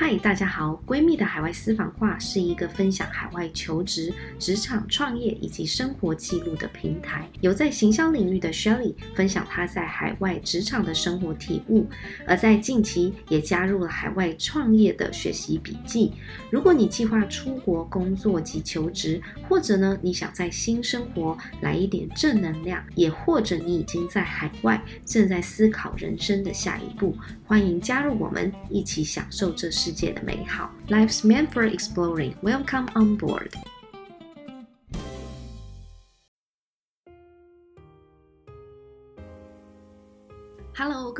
[0.00, 0.80] 嗨，大家好！
[0.86, 7.28] 闺蜜的海外私房话是一个分享海外求职、职场创业以及生活记录的平台。
[7.40, 11.84] 由在行销领域的 Shelly 分享她在海外职场的生活体悟，
[12.28, 16.12] 而在近期也加入了海外创业的学习笔记。
[16.48, 30.71] 如果你计划出国工作及求职，或者呢你想在新生活来一点正能量，也或者你已经在海外正在思考人生的下一步，欢迎加入我们，一起享受这世界的美好。
[30.89, 32.33] Life's meant for exploring.
[32.41, 33.51] Welcome on board.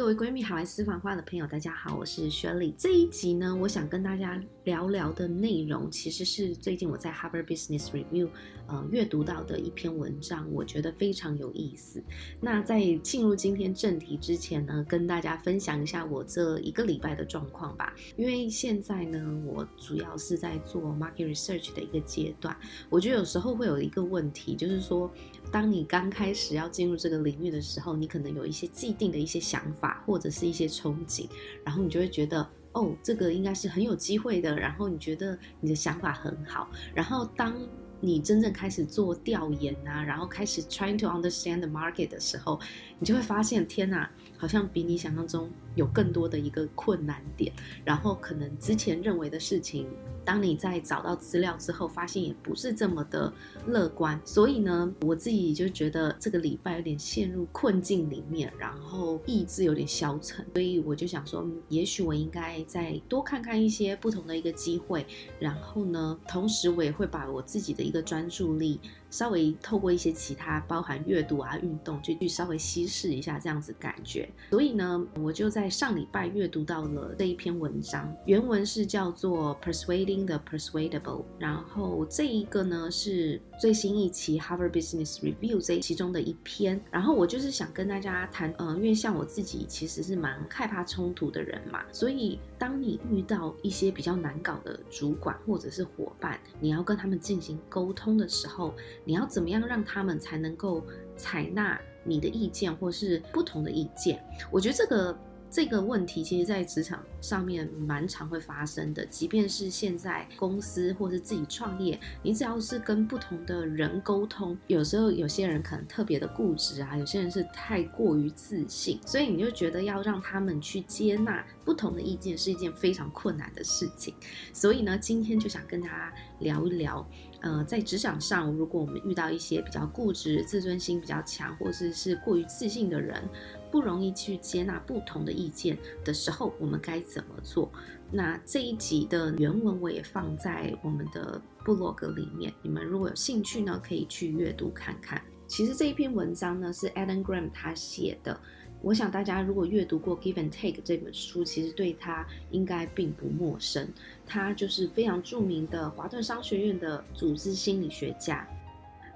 [0.09, 2.73] 各位闺蜜海外私房话的朋友，大家好，我是雪莉。
[2.79, 8.31] 这一集呢，我想跟大家聊聊的内容，其实是最近我在 Harvard Business Review
[8.69, 12.03] 呃阅读到的一篇文章，我觉得非常有意思。
[12.41, 17.93] 那在进入今天正题之前呢，跟大家分享一下我这一个礼拜的状况吧。
[18.17, 22.57] 因为现在呢，我主要是在做 market research 的一个阶段，
[22.89, 25.13] 我觉得有时候会有一个问题，就是说，
[25.51, 31.27] 当你刚开始要进入这个领域的时候，你可能有一些既定的一些想法或者是一些憧憬，
[31.65, 37.55] 然后你就会觉得，哦，这个应该是很有机会的，然后你觉得你的想法很好，然后当
[38.01, 42.61] 你真正开始做调研啊，然后开始 trying to understand the market 的时候，
[42.99, 47.53] 你就会发现，天哪，好像比你想象中有更多的一个困难点，
[47.85, 49.87] 然后可能之前认为的事情。
[50.25, 53.33] 当你在找到资料之后，发现也不是这么的
[53.67, 65.07] 乐观，所以呢，我自己就觉得这个礼拜有点陷入困境里面，然后意志有点消沉，所以我就想说，也许我应该再多看看一些不同的一个机会，
[65.41, 68.79] 然后呢，同时我也会把我自己的一个专注力。
[69.11, 74.29] 稍微透过一些其他包含阅读啊、运动，就去稍微稀释一下这样子感觉。
[74.51, 86.81] 所以呢，我就在上礼拜阅读到了这一篇文章，原文是叫做 Persuading the Persuadable，然后这一个呢是最新一期 Harvard Business Review 这其中的一篇。
[86.91, 98.75] 然后我就是想跟大家谈，嗯、呃，因为像我自己其实是蛮害怕冲突的人嘛，所以当你遇到一些比较难搞的主管或者是伙伴，你要跟他们进行沟通的时候。
[99.05, 100.85] 你要怎么样让他们才能够
[101.17, 104.23] 采纳你的意见，或是不同的意见？
[104.51, 105.17] 我觉得这个。
[105.51, 109.05] 这个问题其实，在职场上面蛮常会发生的。
[109.07, 124.15] 即便是现在公司或是自己创业，你只要是跟不同的人沟通，有时候有些人可能特别的固执啊，有些人是太过于自信，所以你就觉得要让他们去接纳不同的意见是一件非常困难的事情。
[124.53, 127.09] 所以呢，今天就想跟大家聊一聊，
[127.41, 133.23] 呃，在职场上，如果我们遇到一些比较固执、自尊心比较强，或是是过于自信的人，
[133.71, 137.71] 不容易去接纳不同的意见的时候，我们该怎么做？
[138.11, 145.23] 那这一集的原文我也放在我们的部落格里面，你们如果有兴趣呢，可以去阅读看看。
[145.47, 148.39] 其实这一篇文章呢是 Adam Grant 他写的，
[148.81, 153.89] 我想大家如果阅读过《Give and Take》这本书，其实对他应该并不陌生。
[154.27, 158.47] 他就是非常著名的华顿商学院的组织心理学家。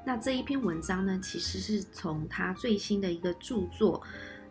[0.05, 4.03] 那这一篇文章呢，其实是从他最新的一个著作。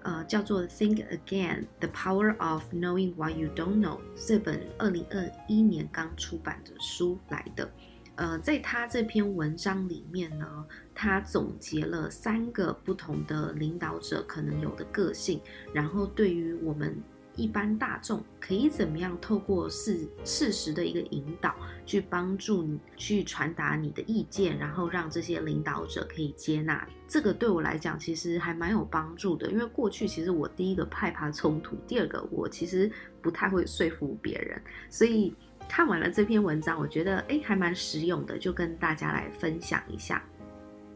[0.03, 7.69] 呃，叫做《Think Again: The Power of Knowing What You Don't Know》这本二零二一年刚出版的书来的。
[8.15, 15.41] 呃，在他这篇文章里面呢，他总结了三个不同的领导者可能有的个性，
[15.73, 16.95] 然后对于我们。
[17.37, 21.55] 一般大众可以怎么样透过事事实的一个引导，
[21.85, 26.85] 去帮助你去传达你的意见，然后让这些领导者可以接纳。
[27.07, 32.91] 这个对我来讲其实还蛮有帮助的，因为过去其实我第一个害怕冲突，第二个我其实
[33.21, 35.33] 不太会说服别人，所以
[35.71, 40.21] 看完了这篇文章，我觉得诶还蛮实用的，就跟大家来分享一下。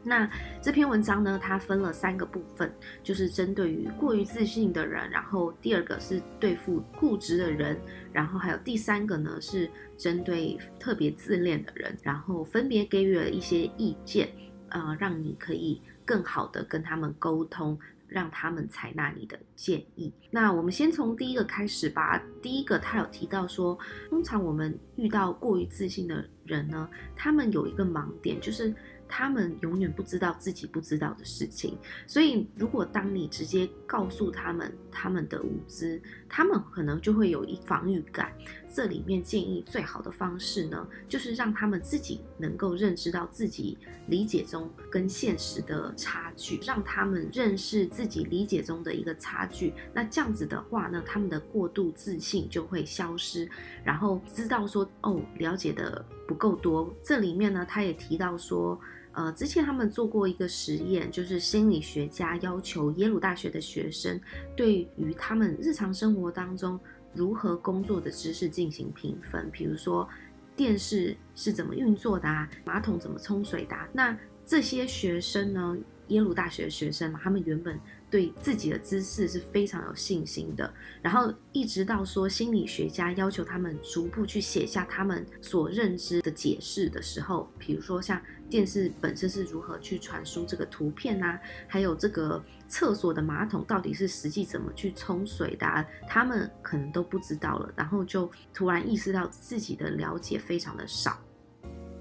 [0.03, 0.29] 那
[0.61, 2.69] 这篇文章呢，它分了三个部分，
[3.01, 7.79] 就是针对于过于自信的人，然后第二个是对付固执的人，
[8.11, 14.27] 然后还有第三个呢是针对特别自恋的人，然后分别给予了一些意见，
[14.67, 17.79] 呃，让你可以更好的跟他们沟通，
[18.09, 20.13] 让他们采纳你的建议。
[20.31, 22.21] 那我们先从第一个开始吧。
[22.41, 23.77] 第一个，他有提到说，
[24.09, 28.73] 通常我们遇到过于自信的人呢，他们有一个盲点，就是。
[29.07, 38.33] 他们永远不知道自己不知道的事情，所以如果当你直接告诉他们他们的无知，他们可能就会有一防御感，
[38.73, 43.77] 这里面建议最好的方式呢，就是让他们自己能够认知到自己
[44.07, 49.73] 理解中跟现实的差距，让他们认识自己理解中的一个差距。
[49.93, 53.49] 那这样子的话呢，他们的过度自信就会消失，
[53.83, 56.93] 然后知道说哦，了解的不够多。
[57.03, 58.79] 这里面呢，他也提到说。
[59.17, 64.19] 呃，之前他们做过一个实验，就是心理学家要求耶鲁大学的学生
[64.57, 66.77] 对于他们日常生活当中
[67.13, 70.05] 如何工作的知识进行评分，比如说
[70.53, 73.87] 电视是怎么运作的啊，马桶怎么冲水的啊。
[73.93, 75.77] 那这些学生呢，
[76.09, 77.79] 耶鲁大学的学生嘛，他们原本。
[78.15, 101.19] 对自己的知识是非常有信心的，然后一直到说心理学家要求他们逐步去写下他们所认知的解释的时候，比如说像电视本身是如何去传输这个图片啊，还有这个厕所的马桶到底是实际怎么去冲水的啊，他们可能都不知道了，然后就突然意识到自己的了解非常的少。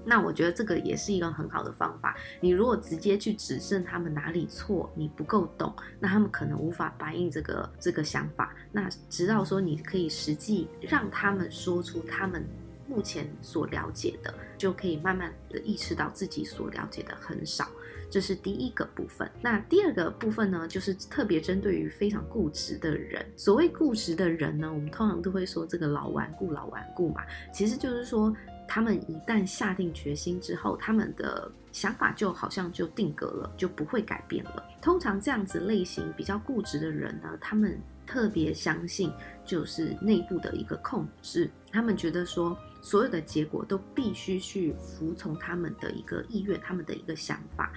[0.05, 2.15] 那我觉得这个也是一个很好的方法。
[2.39, 8.53] 你如果直接去指正他们哪里错，你不够懂，那他们可能无法反映这个这个想法。
[8.71, 12.45] 那直到说你可以实际让他们说出他们
[12.87, 17.67] 目前所了解的，就可以慢慢的意识到自己所了解的很少。
[18.07, 19.29] 这是第一个部分。
[19.41, 23.25] 那第二个部分呢，就是特别针对于非常固执的人。
[23.35, 28.33] 所谓固执的人呢，我们通常都会说这个老顽固、老顽固嘛，其实就是说。
[28.67, 34.63] 他们一旦下定决心之后，他们的想法就好像就定格了，就不会改变了。
[34.81, 39.11] 通常这样子类型比较固执的人呢，他们特别相信
[39.45, 47.71] 就是内部的一个控制，他们觉得说所有的结果都必须去服从他们的一个意愿，他们的一个想法。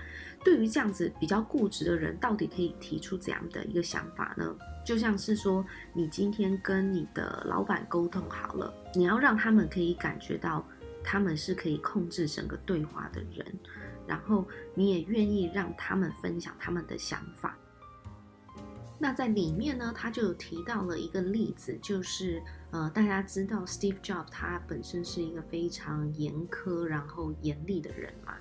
[0.44, 4.54] 对于这样子比较固执的人，到底可以提出怎样的一个想法呢？
[4.84, 10.64] 就像是说，你今天跟你的老板沟通好了，你要让他们可以感觉到。
[11.02, 13.46] 他们是可以控制整个对话的人，
[14.06, 17.56] 然后你也愿意让他们分享他们的想法。
[18.98, 22.42] 那在里面呢，他就提到了一个例子，就是
[22.72, 28.34] 呃，大家知道 Steve Jobs 他本身是一个非常严苛然后严厉的人嘛。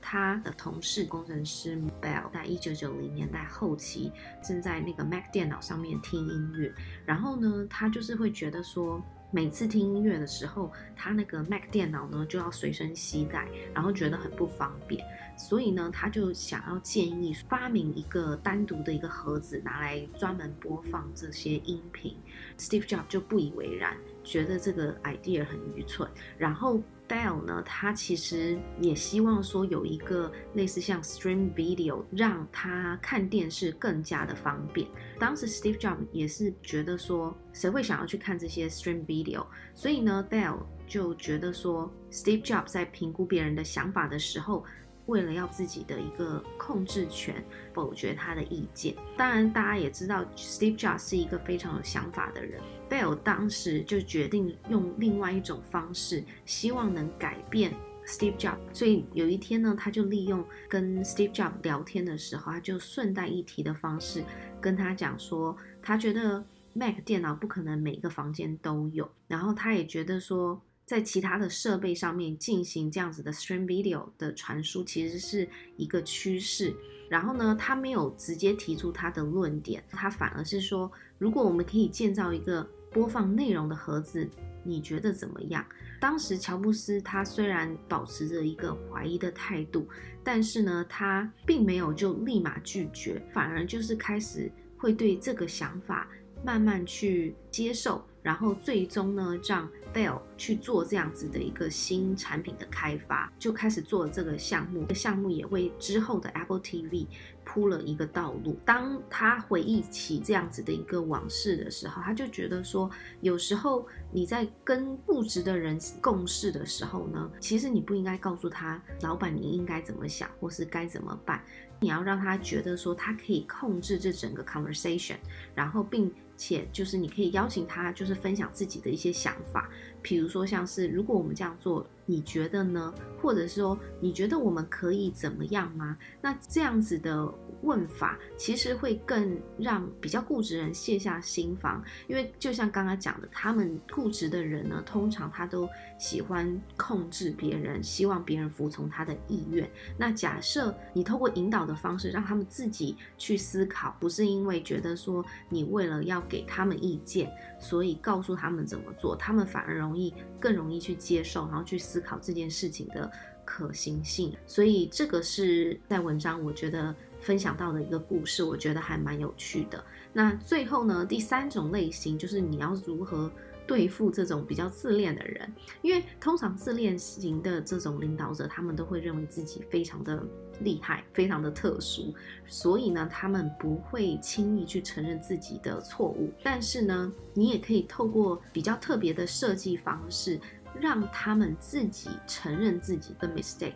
[0.00, 4.10] 他的同事工程师 Bell 在一九九零年代后期
[4.42, 6.74] 正在那个 Mac 电脑上面听音乐，
[7.06, 9.00] 然后呢，他就是会觉得说。
[9.32, 15.04] 每次听音乐的时候，他那个 Mac 电脑呢就要随身携带，然后觉得很不方便，
[15.36, 22.16] 所以呢，他就想要建议发明一个单独的一个盒子，拿来专门播放这些音频。
[22.58, 26.80] Steve Jobs 就不以为然，觉得这个 idea 很愚蠢，然后。
[27.10, 34.86] Dell 呢，他其实也希望说有一个类似像 Stream Video，让他看电视更加的方便。
[35.18, 39.44] 当时 Steve Jobs 也是觉得说，谁会想要去看这些 Stream Video？
[39.74, 44.64] 所以呢，Dell 就觉得说，Steve Jobs 在评估别人的想法的时候。
[45.10, 48.94] 为了要自己的一个控制权，否决他的意见。
[49.16, 52.60] 当然，大家也知道，Steve Jobs 是一个非常有想法的人。
[52.88, 57.74] Bell 当时就决定用另外一种方式，希望能改变
[58.06, 58.58] Steve Jobs。
[58.72, 64.24] 所以有一天呢，他就利用跟 Steve Jobs 聊天的时候，他就顺带一提的方式
[64.60, 70.62] 跟他讲说，他觉得 Mac 电脑不可能每个房间都有，然后他也觉得说。
[70.90, 76.74] 在其他的设备上面进行这样子的 stream video 的传输，其实是一个趋势。
[77.08, 84.28] 然后呢，他没有直接提出他的论点，他反而是说，如果我们可以建造一个播放内容的盒子，
[84.64, 85.64] 你觉得怎么样？
[86.00, 89.86] 当时乔布斯他虽然保持着一个怀疑的态度，
[90.24, 96.08] 但是呢，他并没有就立马拒绝，反而就是开始会对这个想法
[96.44, 98.04] 慢慢去接受。
[98.22, 104.82] 然后最终呢，让 Bell 去做这样子的一个新产品的开发，就开始做了这个项目。
[104.82, 107.06] 这个项目也为之后的 Apple TV
[107.44, 108.56] 铺了一个道路。
[108.64, 121.42] 当他回忆起这样子的一个往事的时候，他就觉得说，有时候你在跟固执的人共事的时候呢，其实你不应该告诉他，老板你应该怎么想，或是该怎么办。
[121.80, 125.16] 你要让他觉得说，他可以控制这整个 conversation，
[125.54, 129.68] 然后并且就是你可以邀请他，就是分享自己的一些想法，
[130.02, 132.92] 比如说像是如果我们这样做，你觉得呢？
[133.20, 135.96] 或者是说你觉得我们可以怎么样吗？
[136.20, 141.82] 那这样子的问法，其实会更让比较固执人卸下心防。
[142.06, 149.70] 因为就像刚刚讲的，他们固执的人呢，通常他都喜欢控制别人，希望别人服从他的意愿。
[149.96, 163.10] 那假设你透过引导的方式，让他们自己去思考，不是因为觉得说你为了要给他们意见，所以告诉他们怎么做，他们反而容易更容易去接受，然后去思考这件事情的。
[163.42, 169.82] 可行性，所以这个是在文章我觉得分享到的一个故事，我觉得还蛮有趣的。
[170.12, 173.30] 那最后呢，第三种类型就是你要如何
[173.66, 180.22] 对付这种比较自恋的人，因为通常自恋型的这种领导者，他们都会认为自己非常的
[180.60, 182.12] 厉害，非常的特殊，
[182.46, 186.32] 所以呢，他们不会轻易去承认自己的错误。
[186.42, 190.40] 但是呢，你也可以透过比较特别的设计方式。
[190.80, 193.72] 让他们自己承认自己的 mistake。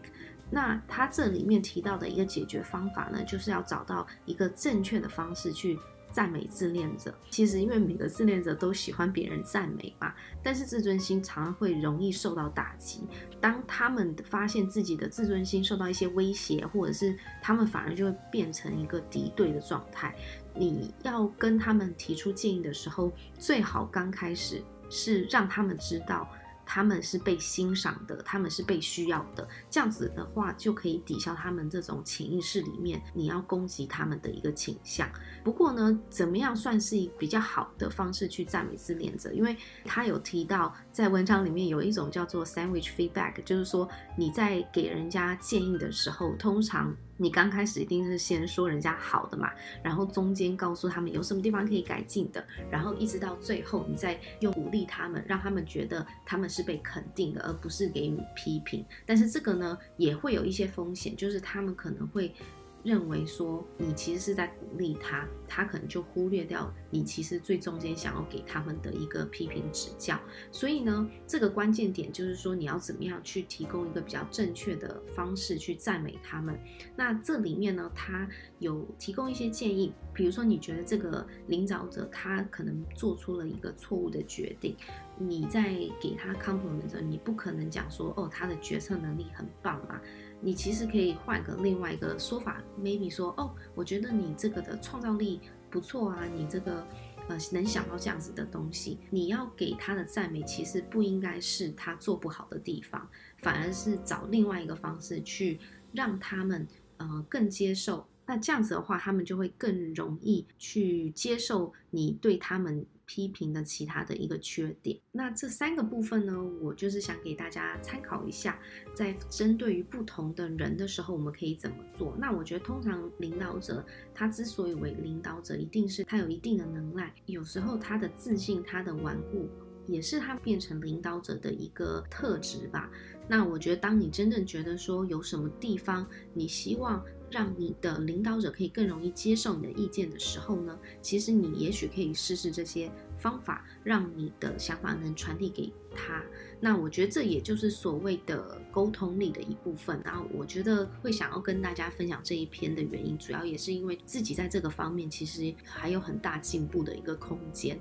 [0.50, 5.78] 那他这里面提到的一个解决方法呢，就是要找到一个正确的方式去
[6.12, 7.12] 赞美自恋者。
[7.28, 13.02] 其实，因为每个自恋者都喜欢别人赞美嘛，但是自尊心常常会容易受到打击。
[13.40, 20.14] 当他们发现自己的自尊心受到一些威胁，或者是他们反而就会变成一个敌对的状态。
[20.54, 26.28] 你要跟他们提出建议的时候，最好刚开始是让他们知道。
[26.66, 35.09] 他们是被欣赏的，他们是被需要的，这样子的话就可以抵消他们这种潜意识里面你要攻击他们的一个倾向。
[35.42, 39.33] 不过呢，怎么样算是比较好的方式去赞美自恋者？
[39.33, 46.94] 因为他有提到在文章里面有一种叫做 sandwich feedback，就是说你在给人家建议的时候，通常。
[47.16, 49.50] 你刚开始一定是先说人家好的嘛，
[49.83, 58.85] 然后中间告诉他们有什么地方可以改进的，然后一直到最后，你再用鼓励他们，让他们觉得他们是被肯定的，而不是给你批评。
[59.06, 62.35] 但是这个呢，也会有一些风险，就是他们可能会。
[62.84, 70.20] 认为说你其实是在鼓励他，他可能就忽略掉你其实最中间想要给他们的一个批评指教。
[70.52, 76.58] 所以呢，这个关键点就是说你要怎么样去提供一个比较正确的方式去赞美他们。
[76.94, 84.76] 那这里面呢，他有提供一些建议，比如说你觉得这个领导者他可能做出了一个错误的决定，
[85.18, 89.98] 你在给他 compliment 时，你不可能讲说哦，他的决策能力很棒嘛。
[90.44, 96.86] 你其实可以换个另外一个说法，maybe 说哦，我觉得你这个的创造力不错啊，你这个
[97.28, 103.08] 呃能想到这样子的东西，你要给他的赞美其实不应该是他做不好的地方，
[103.38, 105.58] 反而是找另外一个方式去
[105.92, 108.06] 让他们呃更接受。
[108.26, 112.84] 那这样子的话，他们就会更容易去接受你对他们。
[113.06, 118.58] 批评的其他的一个缺点，那这三个部分呢，我就是想给大家参考一下，
[118.94, 122.16] 在针对于不同的人的时候，我们可以怎么做？
[122.18, 123.84] 那我觉得，通常领导者
[124.14, 129.49] 他之所以为领导者，一定是他有一定的能耐，有时候他的自信、他的顽固，
[129.87, 132.90] 也是他变成领导者的一个特质吧。
[133.28, 137.04] 那我觉得，当你真正觉得说有什么地方，你希望。
[137.34, 142.88] 让你的领导者可以更容易接受你的意见的时候呢，其实你也许可以试试这些
[143.18, 146.22] 方法，让你的想法能传递给他。
[146.60, 150.00] 那我觉得这也就是所谓的沟通力的一部分。
[150.04, 157.76] 然后我觉得会想要跟大家分享这一篇的原因，主要也是因为自己在这个方面其实还有很大进步的一个空间。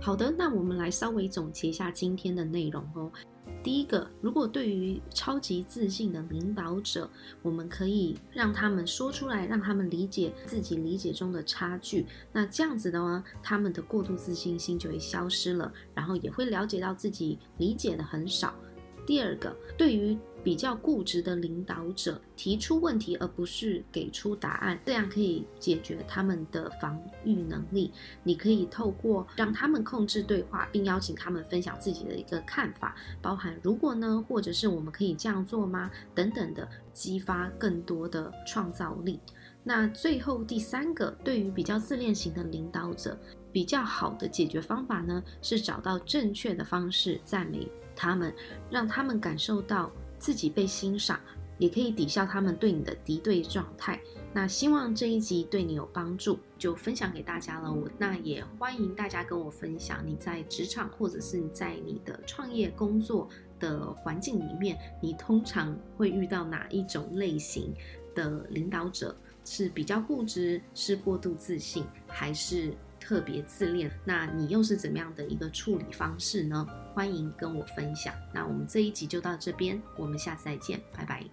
[0.00, 3.12] 好的，那我们来稍微总结一下今天的内容哦。
[3.62, 7.08] 第一个，如果对于超级自信的领导者，
[7.42, 12.06] 我们可以让他们说出来，让他们理解自己理解中的差距。
[12.32, 18.52] 那这样子的话，他们的过度自信心就会消失了，然后也会了解到自己理解的很少。
[19.06, 27.92] 第二个，对于比较固执的领导者提出问题，而不是给出答案，这样可以解决他们的防御能力。
[28.24, 35.90] 你可以透过让他们控制对话，并邀请他们分享自己的一个看法，包含如果呢，或者是我们可以这样做吗？
[36.14, 39.20] 等等的，激发更多的创造力。
[39.64, 43.16] 那最后第三个，对于比较自恋型的领导者，
[43.52, 48.34] 比较好的解决方法呢，是找到正确的方式赞美他们，
[48.70, 51.20] 让他们感受到自己被欣赏，
[51.58, 54.00] 也可以抵消他们对你的敌对状态。
[54.32, 57.70] 那希望这一集对你有帮助，就分享给大家了。
[57.70, 63.28] 我那也欢迎大家跟我分享你在职场或者是你在你的创业工作
[63.60, 67.74] 的环境里面，你通常会遇到哪一种类型
[68.14, 69.14] 的领导者？
[69.44, 72.72] 是比较固执，是过度自信，还是？
[73.02, 76.64] 特别自恋，那你又是怎么样的一个处理方式呢？
[76.94, 78.14] 欢迎跟我分享。
[78.32, 81.24] 那我们这一集就到这边，我们下次再见，拜拜。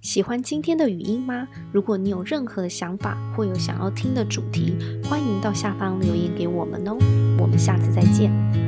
[0.00, 1.48] 喜欢今天的语音吗？
[1.72, 6.96] 如果你有任何想法或有想要听的主题，欢迎到下方留言给我们哦。
[7.40, 8.65] 我们下次再见。